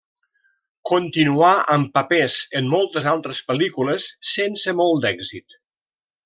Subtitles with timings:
[0.91, 5.61] Continuà amb papers en moltes altres pel·lícules sense molt d'èxit.